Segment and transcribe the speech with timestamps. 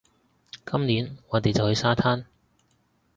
[0.65, 2.25] 今年，我哋就去沙灘